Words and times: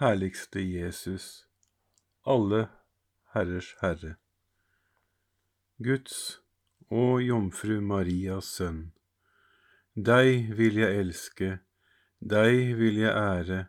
Herligste 0.00 0.60
Jesus, 0.60 1.46
alle 2.24 2.68
herrers 3.34 3.74
Herre, 3.82 4.14
Guds 5.76 6.40
og 6.88 7.20
Jomfru 7.20 7.76
Marias 7.84 8.48
Sønn, 8.56 8.94
deg 9.92 10.48
vil 10.56 10.80
jeg 10.80 10.96
elske, 11.02 11.50
deg 12.24 12.72
vil 12.80 13.02
jeg 13.02 13.12
ære, 13.12 13.60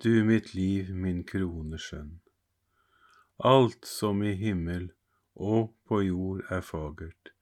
du 0.00 0.24
mitt 0.24 0.54
liv, 0.56 0.88
min 0.96 1.20
krone 1.20 1.76
skjønn. 1.76 2.16
Alt 3.44 3.84
som 3.84 4.24
i 4.24 4.32
himmel 4.32 4.88
og 5.36 5.74
på 5.84 6.00
jord 6.08 6.46
er 6.48 6.64
fagert, 6.64 7.36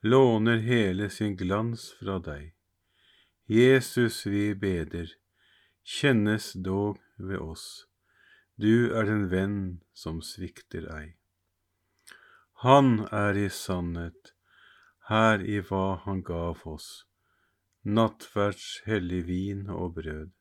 låner 0.00 0.64
hele 0.64 1.12
sin 1.12 1.36
glans 1.36 1.90
fra 2.00 2.16
deg. 2.16 2.54
Jesus 3.44 4.24
vi 4.24 4.54
beder, 4.56 5.12
kjennes 5.84 6.54
dog 6.56 7.02
ved 7.16 7.38
oss, 7.38 7.86
du 8.56 8.92
er 8.96 9.04
den 9.08 9.28
venn 9.30 9.60
som 9.92 10.22
svikter 10.24 10.86
ei. 10.96 11.16
Han 12.64 13.06
er 13.12 13.36
i 13.36 13.48
sannhet 13.52 14.32
her 15.10 15.42
i 15.44 15.60
hva 15.68 15.98
han 16.04 16.22
gav 16.26 16.64
oss, 16.66 17.04
nattverds 17.84 18.82
hellig 18.86 19.22
vin 19.28 19.68
og 19.70 19.94
brød. 19.98 20.32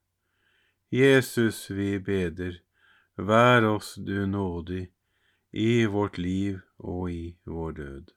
Jesus, 0.95 1.69
vi 1.69 1.99
beder, 1.99 2.61
vær 3.17 3.67
oss 3.67 3.95
du 3.95 4.25
nådig 4.25 4.87
i 5.51 5.85
vårt 5.85 6.17
liv 6.17 6.61
og 6.77 7.11
i 7.11 7.37
vår 7.45 7.71
død. 7.71 8.11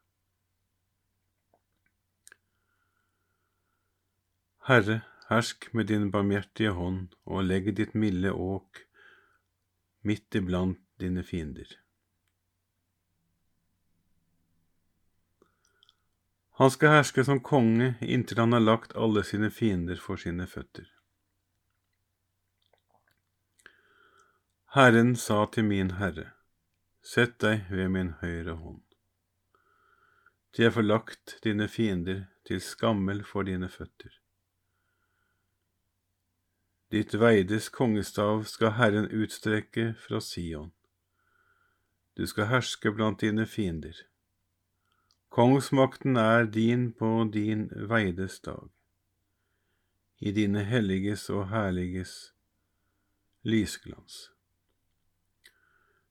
Herre, 4.69 5.01
hersk 5.29 5.73
med 5.73 5.87
din 5.87 6.11
barmhjertige 6.11 6.73
hånd 6.77 7.13
og 7.25 7.45
legg 7.45 7.75
ditt 7.77 7.95
milde 7.95 8.33
åk 8.33 8.85
midt 10.09 10.35
iblant 10.41 10.81
dine 11.01 11.23
fiender. 11.23 11.69
Han 16.59 16.73
skal 16.75 16.97
herske 16.97 17.23
som 17.25 17.43
konge 17.45 17.93
inntil 18.01 18.41
han 18.43 18.57
har 18.57 18.65
lagt 18.65 18.97
alle 18.97 19.23
sine 19.25 19.51
fiender 19.55 20.01
for 20.03 20.19
sine 20.19 20.47
føtter. 20.51 20.89
Herren 24.75 25.15
sa 25.17 25.45
til 25.53 25.69
min 25.69 25.93
Herre, 26.01 26.33
Sett 27.09 27.39
deg 27.41 27.71
ved 27.71 27.89
min 27.95 28.11
høyre 28.21 28.57
hånd. 28.59 28.83
De 30.57 30.67
har 30.67 30.75
forlagt 30.75 31.39
dine 31.45 31.69
fiender 31.71 32.25
til 32.49 32.61
skammel 32.61 33.23
for 33.25 33.47
dine 33.49 33.71
føtter. 33.71 34.11
Ditt 36.91 37.13
veides 37.21 37.69
kongestav 37.69 38.47
skal 38.49 38.73
Herren 38.79 39.11
utstrekke 39.13 39.91
fra 40.01 40.21
Sion. 40.25 40.71
Du 42.17 42.25
skal 42.27 42.49
herske 42.49 42.93
blant 42.93 43.21
dine 43.21 43.45
fiender. 43.47 43.99
Kongsmakten 45.29 46.17
er 46.17 46.47
din 46.49 46.93
på 46.93 47.29
din 47.33 47.69
veides 47.91 48.41
dag, 48.41 48.71
i 50.19 50.33
dine 50.33 50.65
helliges 50.65 51.29
og 51.31 51.51
herliges 51.53 52.33
lysglans. 53.45 54.31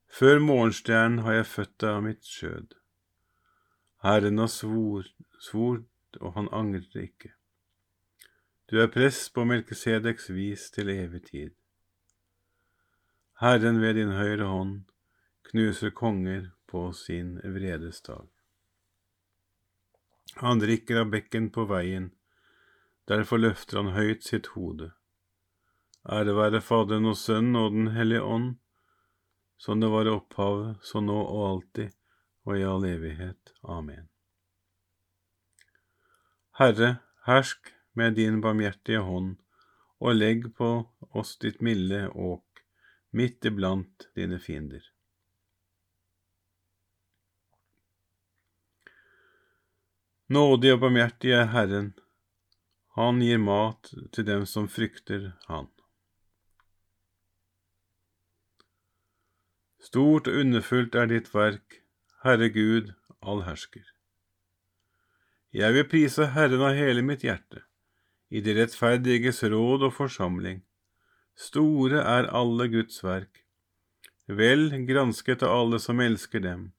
Før 0.08 0.40
morgenstjernen 0.40 1.26
har 1.26 1.40
jeg 1.40 1.50
født 1.56 1.76
deg 1.82 1.90
av 1.90 2.06
mitt 2.06 2.30
skjød. 2.36 2.78
Herren 4.06 4.38
har 4.38 4.54
svor, 4.54 5.10
svort, 5.42 6.22
og 6.22 6.38
han 6.38 6.54
angrer 6.54 7.10
ikke. 7.10 7.34
Du 8.68 8.82
er 8.84 8.90
prest 8.92 9.30
på 9.32 9.46
Melkesedeks 9.48 10.26
vis 10.36 10.66
til 10.76 10.90
evig 10.92 11.22
tid. 11.30 11.52
Herren 13.40 13.78
ved 13.80 13.96
din 13.96 14.12
høyre 14.12 14.50
hånd 14.52 14.82
knuser 15.48 15.94
konger 15.96 16.50
på 16.68 16.82
sin 16.92 17.38
vredes 17.40 18.02
dag. 18.04 18.26
Han 20.42 20.60
drikker 20.60 21.00
av 21.00 21.14
bekken 21.14 21.48
på 21.56 21.64
veien, 21.70 22.10
derfor 23.08 23.40
løfter 23.40 23.80
han 23.80 23.94
høyt 23.96 24.28
sitt 24.28 24.52
hode. 24.58 24.90
Ære 26.04 26.36
være 26.36 26.62
Faderen 26.62 27.08
og 27.08 27.16
Sønnen 27.16 27.56
og 27.56 27.72
Den 27.72 27.88
hellige 27.96 28.26
ånd, 28.36 28.52
som 29.56 29.80
det 29.80 29.94
var 29.96 30.12
i 30.12 30.16
opphavet, 30.18 30.84
så 30.84 31.00
nå 31.00 31.16
og 31.16 31.48
alltid 31.54 31.96
og 32.44 32.60
i 32.60 32.68
all 32.68 32.84
evighet. 32.92 33.56
Amen. 33.64 34.12
Herre, 36.60 36.98
hersk 37.24 37.77
med 37.98 38.18
din 38.20 38.42
barmhjertige 38.42 39.02
hånd, 39.06 39.38
og 39.98 40.20
legg 40.20 40.52
på 40.58 40.70
oss 41.18 41.38
ditt 41.42 41.64
milde 41.66 42.06
åk 42.14 42.62
midt 43.18 43.46
iblant 43.50 44.10
dine 44.16 44.38
fiender. 44.40 44.84
Nådig 50.28 50.74
og 50.76 50.84
barmhjertig 50.84 51.32
er 51.32 51.50
Herren, 51.54 51.94
han 52.98 53.22
gir 53.24 53.40
mat 53.40 53.92
til 54.14 54.26
dem 54.28 54.46
som 54.50 54.68
frykter 54.68 55.32
Han. 55.48 55.70
Stort 59.88 60.28
og 60.28 60.40
underfullt 60.42 60.98
er 61.00 61.08
ditt 61.08 61.30
verk, 61.32 61.78
Herre 62.26 62.50
Gud, 62.52 62.90
allhersker. 63.22 63.86
Jeg 65.56 65.78
vil 65.78 65.88
prise 65.88 66.28
Herren 66.34 66.66
av 66.66 66.76
hele 66.76 67.06
mitt 67.06 67.24
hjerte, 67.24 67.64
i 68.30 68.42
de 68.42 68.56
rettferdiges 68.58 69.44
råd 69.44 69.88
og 69.88 69.94
forsamling. 69.98 70.62
Store 71.38 72.02
er 72.02 72.30
alle 72.36 72.68
Guds 72.72 73.04
verk, 73.04 73.44
vel 74.28 74.72
gransket 74.88 75.46
av 75.46 75.54
alle 75.62 75.80
som 75.80 76.02
elsker 76.04 76.44
dem. 76.44 76.72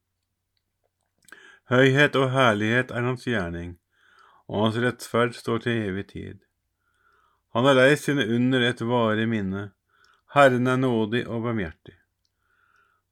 Høyhet 1.69 2.17
og 2.17 2.31
herlighet 2.33 2.91
er 2.91 3.05
hans 3.05 3.27
gjerning, 3.29 3.77
og 4.49 4.67
hans 4.67 4.81
rettferd 4.81 5.37
står 5.37 5.65
til 5.65 5.89
evig 5.91 6.07
tid. 6.13 6.39
Han 7.53 7.69
har 7.69 7.77
reist 7.77 8.09
sine 8.09 8.25
under 8.25 8.65
et 8.65 8.81
varig 8.81 9.29
minne, 9.29 9.71
Herren 10.35 10.67
er 10.69 10.77
nådig 10.77 11.23
og 11.29 11.47
barmhjertig. 11.47 11.95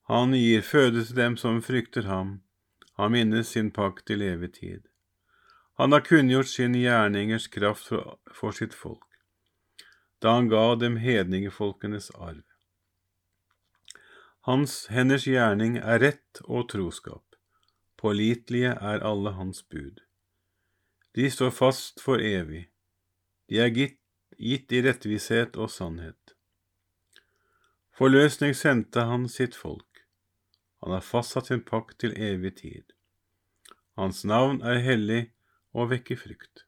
Han 0.09 0.35
gir 0.37 0.61
føde 0.63 1.05
til 1.05 1.17
dem 1.17 1.37
som 1.41 1.63
frykter 1.65 2.05
ham, 2.07 2.41
han 2.97 3.13
minnes 3.13 3.49
sin 3.53 3.71
pakt 3.71 4.07
til 4.07 4.23
evig 4.23 4.53
tid. 4.59 4.86
Han 5.77 5.93
har 5.93 6.01
kunngjort 6.01 6.49
sin 6.49 6.75
gjerningers 6.75 7.49
kraft 7.53 7.91
for 8.33 8.53
sitt 8.57 8.75
folk, 8.75 9.05
da 10.25 10.39
han 10.39 10.49
ga 10.49 10.75
dem 10.81 10.97
hedningefolkenes 10.97 12.11
arv. 12.17 12.45
Hans 14.49 14.87
henders 14.89 15.27
gjerning 15.27 15.77
er 15.77 16.01
rett 16.01 16.41
og 16.45 16.71
troskap. 16.73 17.37
Pålitelige 18.01 18.73
er 18.73 19.05
alle 19.05 19.35
hans 19.37 19.61
bud. 19.69 20.01
De 21.19 21.29
står 21.31 21.51
fast 21.51 22.01
for 22.01 22.23
evig. 22.23 22.69
De 23.49 23.61
er 23.61 23.73
gitt, 23.75 24.01
gitt 24.39 24.73
i 24.73 24.83
rettvishet 24.87 25.57
og 25.61 25.69
sannhet. 25.73 26.37
Forløsning 27.97 28.57
sendte 28.57 29.05
han 29.11 29.29
sitt 29.29 29.57
folk. 29.57 30.05
Han 30.81 30.93
har 30.93 31.05
fastsatt 31.05 31.53
sin 31.53 31.65
pakt 31.65 31.99
til 32.01 32.17
evig 32.17 32.57
tid. 32.63 32.93
Hans 33.97 34.25
navn 34.25 34.63
er 34.63 34.81
hellig 34.85 35.23
og 35.77 35.91
vekker 35.93 36.19
frykt. 36.19 36.65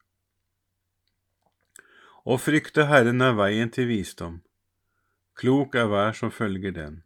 Å 2.28 2.36
frykte 2.36 2.84
Herren 2.90 3.24
er 3.24 3.36
veien 3.38 3.72
til 3.72 3.88
visdom. 3.88 4.42
Klok 5.38 5.78
er 5.80 5.88
hver 5.88 6.16
som 6.18 6.32
følger 6.34 6.74
den. 6.76 7.00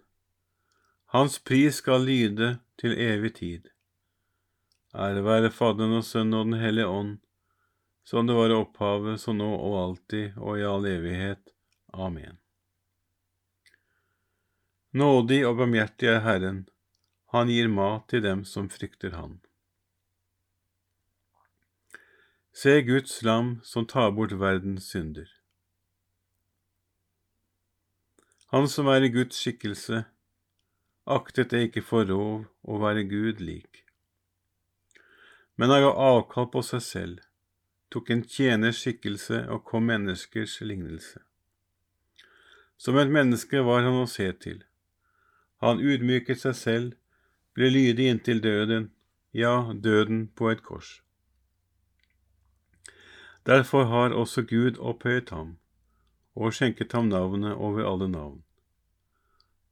Hans 1.14 1.38
pris 1.38 1.78
skal 1.78 2.02
lyde 2.08 2.56
til 2.81 2.96
evig 2.96 3.34
tid. 3.38 3.69
Ære 4.93 5.22
være 5.25 5.50
Faderen 5.52 5.99
og 6.00 6.06
Sønnen 6.08 6.38
og 6.40 6.50
Den 6.50 6.60
hellige 6.60 6.88
ånd, 6.88 7.19
som 8.05 8.26
det 8.26 8.34
var 8.34 8.50
i 8.50 8.56
opphavet, 8.56 9.20
så 9.20 9.32
nå 9.37 9.48
og 9.55 9.78
alltid 9.84 10.38
og 10.40 10.58
i 10.58 10.66
all 10.66 10.88
evighet. 10.88 11.55
Amen. 11.93 12.40
Nådig 14.93 15.44
og 15.48 15.60
barmhjertig 15.60 16.10
er 16.10 16.20
Herren, 16.26 16.64
han 17.32 17.48
gir 17.48 17.70
mat 17.72 18.10
til 18.12 18.25
dem 18.25 18.43
som 18.44 18.66
frykter 18.69 19.14
Han. 19.16 19.38
Se 22.54 22.82
Guds 22.82 23.22
lam 23.22 23.60
som 23.64 23.87
tar 23.87 24.10
bort 24.12 24.32
verdens 24.37 24.84
synder. 24.84 25.28
Han 28.52 28.66
som 28.69 28.90
er 28.93 29.06
i 29.06 29.08
Guds 29.08 29.38
skikkelse, 29.40 30.02
aktet 31.08 31.54
det 31.54 31.62
ikke 31.66 31.82
for 31.87 32.04
rov 32.04 32.43
å 32.69 32.81
være 32.82 33.06
Gud 33.08 33.40
lik, 33.40 33.81
men 35.56 35.72
han 35.72 35.81
ga 35.81 35.94
avkall 36.12 36.50
på 36.52 36.60
seg 36.69 36.82
selv, 36.84 37.22
tok 37.88 38.12
en 38.12 38.25
tjeners 38.34 38.82
skikkelse 38.84 39.46
og 39.48 39.64
kom 39.70 39.88
menneskers 39.88 40.58
lignelse. 40.60 41.22
Som 42.76 42.98
et 43.00 43.14
menneske 43.14 43.62
var 43.64 43.87
han 43.87 43.96
å 44.02 44.10
se 44.10 44.26
til. 44.44 44.60
Han 45.64 45.81
ydmyket 45.81 46.44
seg 46.44 46.58
selv, 46.60 46.93
ble 47.56 47.72
lydig 47.72 48.10
inntil 48.12 48.44
døden, 48.44 48.90
ja, 49.32 49.72
døden 49.72 50.26
på 50.37 50.52
et 50.52 50.60
kors. 50.69 50.98
Derfor 53.47 53.85
har 53.85 54.15
også 54.15 54.43
Gud 54.43 54.79
opphøyet 54.79 55.31
ham 55.31 55.56
og 56.35 56.55
skjenket 56.55 56.93
ham 56.93 57.09
navnet 57.11 57.53
over 57.53 57.85
alle 57.93 58.09
navn, 58.09 58.43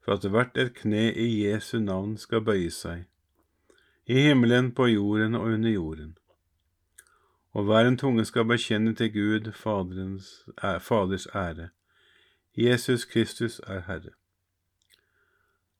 for 0.03 0.13
at 0.13 0.25
hvert 0.29 0.57
et 0.57 0.73
kne 0.75 1.13
i 1.13 1.45
Jesu 1.45 1.79
navn 1.79 2.17
skal 2.17 2.43
bøye 2.45 2.69
seg, 2.69 3.05
i 4.05 4.27
himmelen, 4.27 4.71
på 4.75 4.85
jorden 4.91 5.35
og 5.35 5.53
under 5.53 5.69
jorden, 5.69 6.17
og 7.51 7.63
hver 7.63 7.87
en 7.87 7.97
tunge 7.97 8.25
skal 8.25 8.45
bekjenne 8.45 8.95
til 8.95 9.13
Gud 9.13 9.51
Faderens, 9.51 10.49
Faders 10.79 11.27
ære. 11.35 11.69
Jesus 12.57 13.05
Kristus 13.05 13.59
er 13.67 13.81
Herre. 13.87 14.11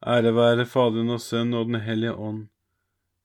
Ære 0.08 0.36
være 0.36 0.66
Faderen 0.66 1.10
og 1.10 1.22
Sønnen 1.22 1.54
og 1.54 1.66
Den 1.66 1.82
hellige 1.82 2.16
ånd, 2.16 2.48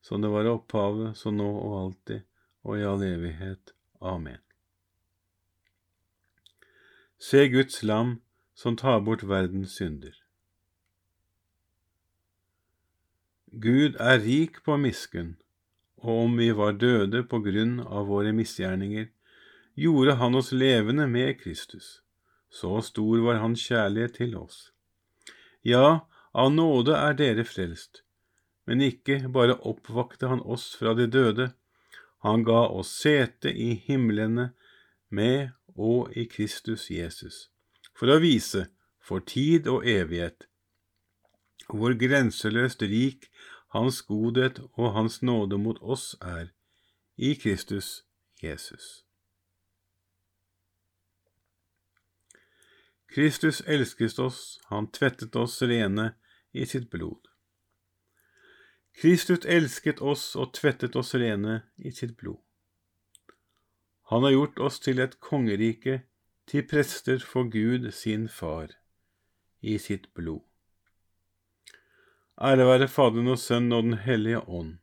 som 0.03 0.23
det 0.23 0.31
var 0.31 0.45
i 0.45 0.51
opphavet, 0.51 1.17
så 1.17 1.31
nå 1.31 1.47
og 1.47 1.79
alltid, 1.85 2.27
og 2.65 2.79
i 2.79 2.83
all 2.83 3.03
evighet. 3.03 3.73
Amen. 4.01 4.46
Se 7.19 7.49
Guds 7.49 7.83
lam 7.83 8.21
som 8.55 8.77
tar 8.77 9.01
bort 9.01 9.23
verdens 9.23 9.79
synder. 9.79 10.13
Gud 13.53 13.97
er 13.97 14.21
rik 14.21 14.59
på 14.67 14.77
miskunn, 14.77 15.37
og 16.05 16.27
om 16.27 16.37
vi 16.37 16.51
var 16.53 16.77
døde 16.77 17.23
på 17.25 17.41
grunn 17.41 17.79
av 17.81 18.11
våre 18.13 18.35
misgjerninger, 18.37 19.09
gjorde 19.81 20.19
Han 20.21 20.37
oss 20.37 20.53
levende 20.53 21.07
med 21.09 21.41
Kristus. 21.41 22.03
Så 22.51 22.83
stor 22.85 23.25
var 23.25 23.41
Hans 23.41 23.65
kjærlighet 23.65 24.19
til 24.21 24.37
oss. 24.37 24.73
Ja, 25.65 26.05
av 26.37 26.53
nåde 26.53 26.97
er 27.01 27.17
dere 27.17 27.49
frelst, 27.49 28.03
men 28.69 28.85
ikke 28.85 29.23
bare 29.33 29.57
oppvakte 29.57 30.29
Han 30.29 30.45
oss 30.45 30.75
fra 30.77 30.93
de 30.93 31.09
døde, 31.09 31.53
Han 32.21 32.45
ga 32.45 32.67
oss 32.69 32.93
sete 32.93 33.49
i 33.49 33.73
himlene 33.89 34.51
med 35.09 35.57
og 35.77 36.13
i 36.17 36.25
Kristus 36.25 36.91
Jesus, 36.91 37.49
for 37.97 38.11
å 38.13 38.21
vise 38.21 38.67
for 39.01 39.23
tid 39.23 39.69
og 39.71 39.87
evighet 39.87 40.49
hvor 41.69 41.95
grenseløst 41.99 42.83
rik 42.83 43.31
Hans 43.75 44.03
godhet 44.03 44.61
og 44.79 44.93
Hans 44.95 45.23
nåde 45.23 45.59
mot 45.59 45.79
oss 45.83 46.15
er 46.23 46.53
i 47.17 47.35
Kristus 47.35 48.05
Jesus. 48.43 49.07
Kristus 53.07 53.63
elsket 53.67 54.19
oss, 54.19 54.59
han 54.69 54.91
tvettet 54.93 55.37
oss 55.37 55.63
rene 55.63 56.15
i 56.53 56.67
sitt 56.67 56.91
blod. 56.91 57.29
Kristus 58.97 59.45
elsket 59.45 60.01
oss 60.01 60.35
og 60.37 60.55
tvettet 60.57 60.97
oss 60.97 61.15
rene 61.15 61.63
i 61.77 61.93
sitt 61.93 62.17
blod. 62.17 62.46
Han 64.11 64.23
har 64.23 64.31
gjort 64.31 64.59
oss 64.59 64.79
til 64.81 65.01
et 65.03 65.19
kongerike, 65.21 66.03
til 66.47 66.63
prester 66.71 67.19
for 67.19 67.49
Gud 67.51 67.91
sin 67.91 68.29
Far, 68.29 68.69
i 69.61 69.79
sitt 69.83 70.13
blod. 70.15 70.45
Ære 72.39 72.67
være 72.69 72.89
Faderen 72.89 73.33
og 73.35 73.39
Sønnen 73.39 73.73
og 73.73 73.83
Den 73.83 73.99
hellige 74.05 74.41
ånd. 74.49 74.77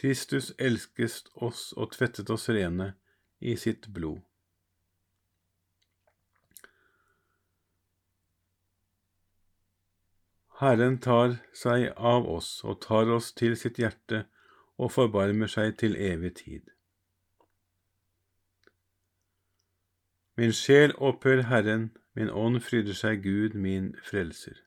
Kristus 0.00 0.52
elsket 0.58 1.28
oss 1.34 1.72
og 1.76 1.92
tvettet 1.92 2.30
oss 2.30 2.48
rene 2.50 2.94
i 3.40 3.54
sitt 3.56 3.86
blod. 3.94 4.18
Herren 10.58 10.98
tar 10.98 11.36
seg 11.52 11.92
av 11.96 12.26
oss 12.34 12.64
og 12.64 12.80
tar 12.82 13.12
oss 13.12 13.30
til 13.36 13.54
sitt 13.60 13.78
hjerte 13.78 14.24
og 14.76 14.90
forbarmer 14.96 15.52
seg 15.52 15.76
til 15.78 15.94
evig 15.96 16.34
tid. 16.40 16.75
Min 20.36 20.52
sjel 20.52 20.92
opphører 21.00 21.48
Herren, 21.48 21.90
min 22.12 22.30
ånd 22.30 22.60
fryder 22.60 22.96
seg 22.96 23.22
Gud, 23.24 23.54
min 23.54 23.94
frelser. 24.04 24.58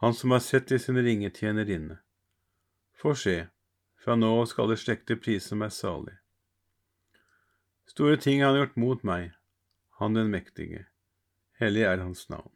Han 0.00 0.14
som 0.16 0.32
har 0.32 0.40
sett 0.40 0.72
i 0.72 0.78
sin 0.78 0.96
ringetjenerinne. 0.96 1.98
Få 2.96 3.14
se, 3.14 3.46
fra 4.00 4.16
nå 4.16 4.32
skal 4.48 4.72
det 4.72 4.80
slekter 4.80 5.20
prise 5.20 5.56
meg 5.56 5.72
salig. 5.76 6.16
Store 7.88 8.16
ting 8.16 8.40
har 8.40 8.54
han 8.54 8.62
gjort 8.62 8.80
mot 8.80 9.04
meg, 9.04 9.32
han 10.00 10.16
den 10.16 10.32
mektige, 10.32 10.86
hellig 11.60 11.84
er 11.84 12.00
hans 12.00 12.26
navn. 12.32 12.50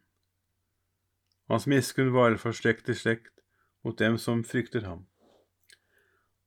Hans 1.49 1.65
miskunn 1.69 2.13
varer 2.13 2.37
fra 2.41 2.53
slekt 2.53 2.85
til 2.89 2.97
slekt 2.97 3.43
mot 3.85 3.97
dem 3.97 4.17
som 4.21 4.41
frykter 4.45 4.85
ham. 4.85 5.05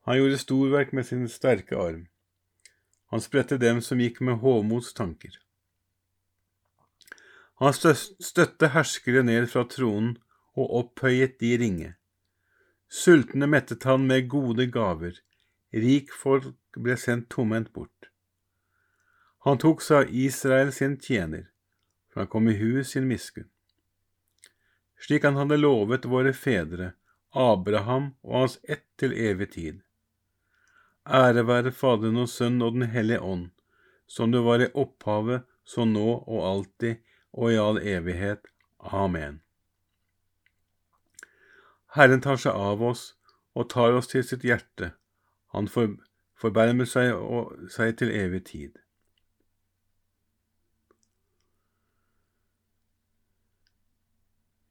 Han 0.06 0.18
gjorde 0.18 0.38
storverk 0.42 0.92
med 0.92 1.06
sin 1.06 1.28
sterke 1.30 1.78
arm. 1.78 2.08
Han 3.12 3.20
spredte 3.20 3.58
dem 3.60 3.82
som 3.84 4.00
gikk 4.00 4.22
med 4.24 4.40
hovmods 4.40 4.94
tanker. 4.96 5.34
Han 7.60 7.74
støtte 7.76 8.70
herskere 8.72 9.20
ned 9.22 9.50
fra 9.52 9.66
tronen 9.68 10.14
og 10.56 10.72
opphøyet 10.78 11.36
de 11.42 11.50
ringe. 11.60 11.90
Sultne 12.88 13.46
mettet 13.46 13.84
han 13.84 14.08
med 14.08 14.30
gode 14.32 14.66
gaver, 14.72 15.20
rik 15.84 16.10
folk 16.22 16.56
ble 16.72 16.96
sendt 16.96 17.28
tomhendt 17.36 17.74
bort. 17.76 18.08
Han 19.44 19.60
tok 19.60 19.84
seg 19.84 20.06
av 20.06 20.16
Israel 20.24 20.72
sin 20.72 20.96
tjener, 20.96 21.46
for 22.08 22.24
han 22.24 22.32
kom 22.32 22.48
i 22.48 22.56
hu 22.56 22.80
sin 22.80 23.08
miskunn. 23.12 23.50
Slik 24.96 25.28
han 25.28 25.36
hadde 25.36 25.60
lovet 25.60 26.08
våre 26.08 26.32
fedre, 26.32 26.94
Abraham 27.36 28.14
og 28.24 28.38
hans 28.40 28.60
ett 28.64 28.88
til 28.96 29.12
evig 29.12 29.52
tid. 29.58 29.80
Ære 31.06 31.46
være 31.46 31.72
Faderen 31.72 32.16
og 32.16 32.28
Sønnen 32.28 32.62
og 32.62 32.72
Den 32.72 32.82
hellige 32.82 33.20
ånd, 33.20 33.50
som 34.06 34.32
det 34.32 34.44
var 34.44 34.62
i 34.62 34.70
opphavet, 34.74 35.42
så 35.64 35.84
nå 35.84 36.22
og 36.26 36.44
alltid 36.50 37.02
og 37.32 37.52
i 37.52 37.58
all 37.58 37.78
evighet. 37.78 38.46
Amen. 38.78 39.40
Herren 41.94 42.22
tar 42.22 42.38
seg 42.38 42.54
av 42.54 42.82
oss 42.82 43.14
og 43.54 43.68
tar 43.70 43.92
oss 43.98 44.08
til 44.08 44.24
sitt 44.24 44.46
hjerte. 44.46 44.92
Han 45.52 45.68
for, 45.68 45.96
forbermer 46.38 46.88
seg, 46.88 47.12
og, 47.12 47.52
seg 47.68 47.98
til 47.98 48.14
evig 48.14 48.44
tid. 48.48 48.78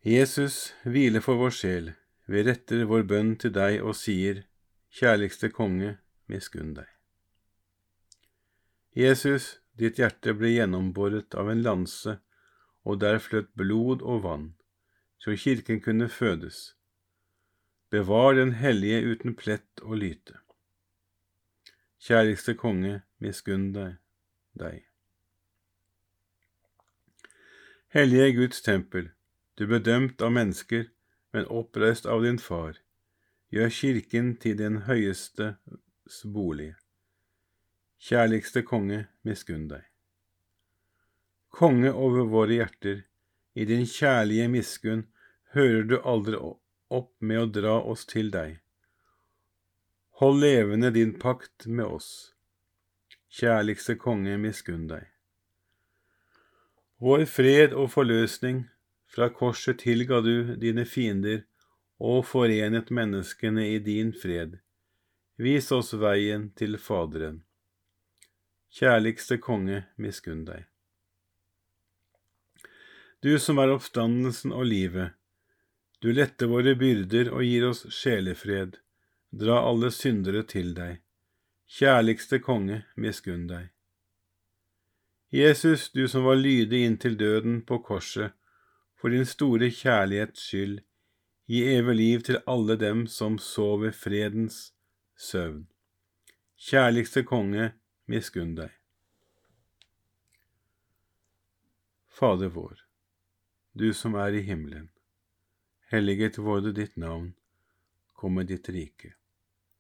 Jesus 0.01 0.73
hviler 0.81 1.21
for 1.21 1.37
vår 1.37 1.53
sjel. 1.53 1.91
Vi 2.25 2.41
retter 2.47 2.87
vår 2.89 3.03
bønn 3.05 3.35
til 3.37 3.53
deg 3.53 3.83
og 3.83 3.93
sier, 3.99 4.47
Kjærligste 4.91 5.47
konge, 5.53 5.99
miskunn 6.31 6.73
deg. 6.79 6.89
Jesus, 8.97 9.59
ditt 9.79 9.99
hjerte 10.01 10.33
ble 10.35 10.51
gjennombåret 10.51 11.35
av 11.39 11.49
en 11.51 11.63
lanse, 11.63 12.17
og 12.83 12.99
der 13.03 13.21
fløt 13.23 13.51
blod 13.55 14.01
og 14.01 14.23
vann, 14.25 14.47
så 15.21 15.35
kirken 15.37 15.79
kunne 15.83 16.09
fødes. 16.09 16.75
Bevar 17.91 18.33
den 18.33 18.53
hellige 18.59 19.03
uten 19.11 19.35
plett 19.35 19.83
og 19.83 19.99
lyte. 20.01 20.39
Kjærligste 22.01 22.55
konge, 22.57 23.01
miskunn 23.19 23.71
deg, 23.75 23.97
deg. 24.57 24.87
Hellige 27.93 28.31
Guds 28.39 28.61
tempel, 28.63 29.11
du 29.59 29.67
ble 29.67 29.81
dømt 29.83 30.23
av 30.23 30.31
mennesker, 30.33 30.87
men 31.35 31.47
oppreist 31.47 32.07
av 32.07 32.23
din 32.23 32.39
far. 32.39 32.79
Gjør 33.51 33.69
kirken 33.75 34.35
til 34.39 34.57
din 34.57 34.83
høyeste 34.87 35.57
bolig. 36.23 36.73
Kjærligste 38.01 38.63
konge, 38.65 39.05
miskunn 39.27 39.67
deg. 39.69 39.85
Konge 41.51 41.91
over 41.93 42.25
våre 42.31 42.57
hjerter, 42.57 43.03
i 43.53 43.65
din 43.67 43.85
kjærlige 43.85 44.47
miskunn 44.47 45.05
hører 45.53 45.83
du 45.83 45.97
aldri 46.01 46.39
opp 46.39 47.11
med 47.19 47.41
å 47.43 47.49
dra 47.59 47.75
oss 47.93 48.05
til 48.07 48.31
deg. 48.33 48.57
Hold 50.21 50.41
levende 50.41 50.91
din 50.95 51.13
pakt 51.19 51.67
med 51.67 51.85
oss. 51.85 52.09
Kjærligste 53.31 53.95
konge, 53.99 54.37
miskunn 54.37 54.87
deg. 54.89 55.07
Vår 57.01 57.25
fred 57.25 57.73
og 57.73 57.89
forløsning, 57.93 58.65
fra 59.11 59.29
korset 59.33 59.81
tilga 59.81 60.21
du 60.23 60.53
dine 60.61 60.85
fiender 60.85 61.41
og 61.99 62.25
forenet 62.29 62.91
menneskene 62.93 63.65
i 63.73 63.79
din 63.83 64.13
fred. 64.13 64.59
Vis 65.41 65.71
oss 65.71 65.93
veien 65.97 66.51
til 66.53 66.77
Faderen. 66.77 67.39
Kjærligste 68.77 69.39
konge, 69.41 69.79
miskunn 69.97 70.43
deg. 70.45 70.67
du 73.25 73.39
som 73.39 73.57
er 73.63 73.71
oppstandelsen 73.73 74.51
og 74.53 74.67
livet, 74.69 75.15
du 76.01 76.11
letter 76.13 76.49
våre 76.51 76.75
byrder 76.77 77.31
og 77.33 77.41
gir 77.41 77.65
oss 77.71 77.81
sjelefred, 77.89 78.77
dra 79.43 79.55
alle 79.69 79.89
syndere 79.89 80.43
til 80.51 80.75
deg. 80.77 80.99
Kjærligste 81.65 82.37
konge, 82.45 82.83
miskunn 82.93 83.47
deg. 83.49 83.71
Jesus, 85.33 85.87
du 85.89 86.03
som 86.07 86.27
var 86.29 86.37
lydig 86.37 86.83
inntil 86.85 87.17
døden 87.17 87.63
på 87.65 87.79
korset, 87.87 88.37
for 88.93 89.09
din 89.09 89.25
store 89.25 89.71
kjærlighets 89.73 90.45
skyld, 90.51 90.77
gi 91.49 91.63
evig 91.73 91.97
liv 91.97 92.27
til 92.29 92.39
alle 92.45 92.77
dem 92.77 93.07
som 93.07 93.41
sover 93.41 93.89
fredens 94.03 94.61
søvn. 95.21 95.65
Kjærligste 96.57 97.23
konge, 97.25 97.71
miskunn 98.09 98.55
deg. 98.57 98.73
Fader 102.11 102.49
vår, 102.53 102.81
du 103.77 103.91
som 103.97 104.17
er 104.17 104.35
i 104.37 104.41
himmelen. 104.45 104.89
Helliget 105.93 106.39
vorde 106.41 106.73
ditt 106.73 106.97
navn, 106.97 107.33
kom 108.17 108.37
med 108.37 108.49
ditt 108.49 108.69
rike. 108.73 109.13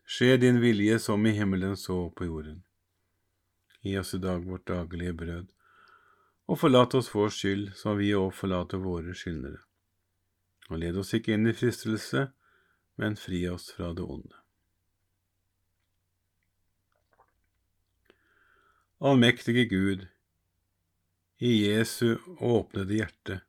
Skje 0.05 0.37
din 0.41 0.61
vilje 0.61 0.99
som 0.99 1.25
i 1.25 1.33
himmelen 1.37 1.77
så 1.77 1.97
på 2.09 2.27
jorden. 2.29 2.61
Gi 3.81 3.97
oss 3.97 4.13
i 4.13 4.21
dag 4.21 4.45
vårt 4.45 4.67
daglige 4.67 5.13
brød, 5.13 5.47
og 6.45 6.59
forlat 6.59 6.97
oss 6.99 7.09
vår 7.15 7.33
skyld 7.33 7.73
som 7.79 7.97
vi 7.97 8.11
òg 8.17 8.29
forlater 8.35 8.81
våre 8.83 9.15
skyldnere. 9.17 9.61
Og 10.69 10.83
led 10.83 11.01
oss 11.01 11.15
ikke 11.17 11.33
inn 11.33 11.49
i 11.49 11.55
fristelse, 11.55 12.27
men 13.01 13.17
fri 13.17 13.45
oss 13.49 13.71
fra 13.73 13.93
det 13.97 14.05
onde. 14.05 14.37
Allmektige 19.03 19.65
Gud, 19.65 20.07
i 21.37 21.67
Jesu 21.67 22.17
åpnede 22.39 22.93
hjerte 22.93 23.39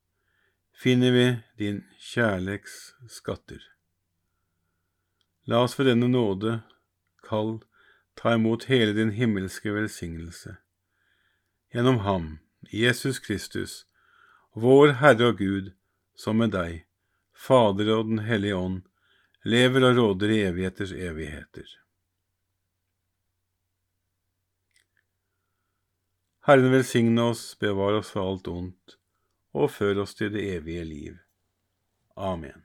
finner 0.72 1.12
vi 1.12 1.24
din 1.60 1.82
kjærleks 2.00 2.94
skatter. 3.08 3.60
La 5.44 5.60
oss 5.60 5.76
ved 5.76 5.90
denne 5.90 6.08
nåde, 6.08 6.54
kall, 7.28 7.58
ta 8.16 8.32
imot 8.38 8.64
hele 8.72 8.96
din 8.96 9.12
himmelske 9.12 9.76
velsignelse. 9.76 10.56
Gjennom 11.68 12.00
ham, 12.08 12.38
Jesus 12.72 13.20
Kristus, 13.20 13.84
vår 14.56 14.96
Herre 15.04 15.34
og 15.34 15.44
Gud, 15.44 15.74
som 16.16 16.40
med 16.40 16.56
deg, 16.56 16.86
Fader 17.36 17.92
og 17.98 18.08
Den 18.08 18.24
hellige 18.24 18.56
ånd, 18.56 18.82
lever 19.44 19.90
og 19.90 20.00
råder 20.00 20.32
i 20.32 20.42
evigheters 20.48 20.96
evigheter. 20.96 21.81
Herren 26.42 26.72
velsigne 26.72 27.22
oss, 27.30 27.54
bevare 27.58 28.00
oss 28.02 28.10
for 28.10 28.26
alt 28.26 28.48
ondt, 28.50 28.96
og 29.54 29.70
før 29.70 30.02
oss 30.02 30.16
til 30.18 30.32
det 30.34 30.42
evige 30.56 30.84
liv. 30.84 31.18
Amen. 32.16 32.64